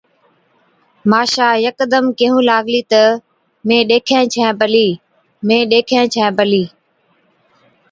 ماشا 1.11 1.47
يڪدم 1.67 2.03
ڪيهُون 2.17 2.41
لاگلِي 2.49 2.81
تہ، 2.91 3.03
مين 3.67 3.81
ڏيکَين 3.89 4.23
ڇَين 4.33 4.49
پلِي، 4.59 4.87
مين 5.47 5.61
ڏيکَين 5.71 6.03
ڇَين 6.13 6.29
پلِي۔ 6.37 6.63